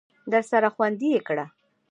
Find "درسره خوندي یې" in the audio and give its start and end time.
0.33-1.21